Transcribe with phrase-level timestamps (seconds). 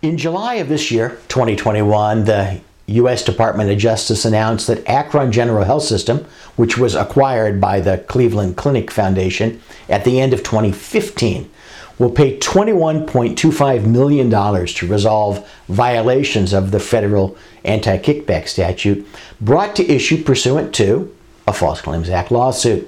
[0.00, 3.24] In July of this year, 2021, the U.S.
[3.24, 6.24] Department of Justice announced that Akron General Health System,
[6.54, 11.50] which was acquired by the Cleveland Clinic Foundation at the end of 2015,
[11.98, 19.04] will pay $21.25 million to resolve violations of the federal anti kickback statute
[19.40, 21.12] brought to issue pursuant to
[21.48, 22.86] a False Claims Act lawsuit.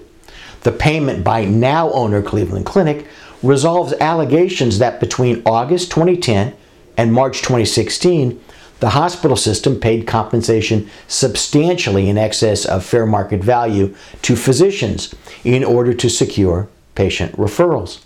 [0.63, 3.09] The payment by now owner Cleveland Clinic
[3.43, 6.55] resolves allegations that between August 2010
[7.01, 8.39] and March 2016,
[8.81, 15.65] the hospital system paid compensation substantially in excess of fair market value to physicians in
[15.65, 18.05] order to secure patient referrals.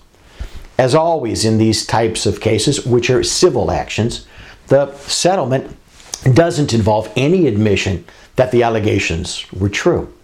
[0.79, 4.29] As always in these types of cases, which are civil actions,
[4.69, 5.77] the settlement
[6.33, 8.05] doesn't involve any admission
[8.37, 10.15] that the allegations were true.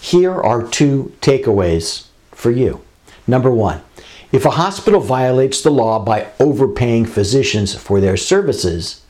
[0.00, 2.80] Here are two takeaways for you.
[3.28, 3.82] Number one,
[4.30, 9.02] if a hospital violates the law by overpaying physicians for their services,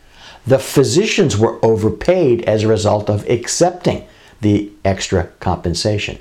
[0.47, 4.07] the physicians were overpaid as a result of accepting
[4.41, 6.19] the extra compensation.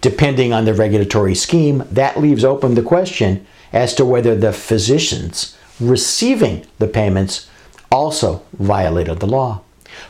[0.00, 5.56] Depending on the regulatory scheme, that leaves open the question as to whether the physicians
[5.80, 7.48] receiving the payments
[7.90, 9.60] also violated the law.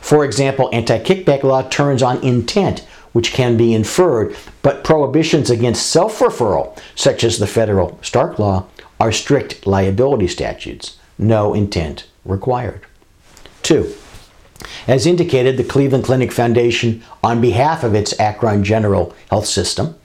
[0.01, 2.85] For example, anti kickback law turns on intent
[3.15, 8.65] which can be inferred, but prohibitions against self referral, such as the federal Stark Law,
[8.99, 10.97] are strict liability statutes.
[11.17, 12.81] No intent required.
[13.63, 13.93] Two,
[14.85, 19.95] as indicated, the Cleveland Clinic Foundation, on behalf of its Akron General Health System,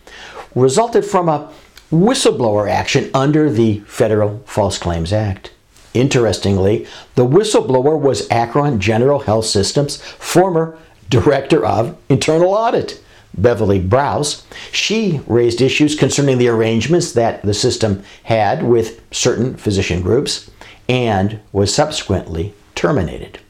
[0.55, 1.53] resulted from a
[1.91, 5.51] whistleblower action under the Federal False Claims Act.
[5.95, 10.79] Interestingly, the whistleblower was Akron General Health System's former
[11.11, 13.03] Director of Internal Audit,
[13.37, 14.47] Beverly Brouse.
[14.73, 20.51] She raised issues concerning the arrangements that the system had with certain physician groups
[20.89, 23.41] and was subsequently terminated.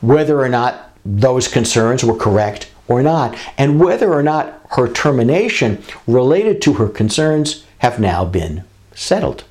[0.00, 5.82] Whether or not those concerns were correct or not, and whether or not her termination
[6.06, 9.44] related to her concerns have now been settled.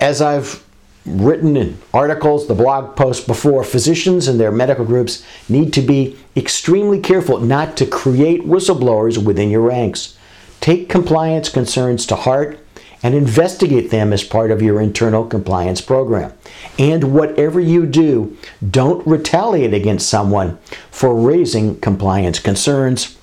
[0.00, 0.64] As I've
[1.04, 6.16] written in articles, the blog posts before, physicians and their medical groups need to be
[6.36, 10.16] extremely careful not to create whistleblowers within your ranks.
[10.60, 12.58] Take compliance concerns to heart
[13.02, 16.32] and investigate them as part of your internal compliance program.
[16.78, 18.36] And whatever you do,
[18.70, 20.58] don't retaliate against someone
[20.90, 23.18] for raising compliance concerns.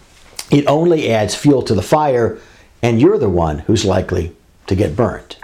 [0.52, 2.40] It only adds fuel to the fire,
[2.82, 4.36] and you're the one who's likely
[4.68, 5.38] to get burned.